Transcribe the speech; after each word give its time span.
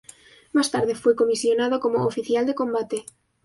Más 0.51 0.71
tarde 0.71 0.95
fue 0.95 1.15
comisionado 1.15 1.79
como 1.79 2.07
oficial 2.07 2.47
de 2.47 2.55
combate. 2.55 3.05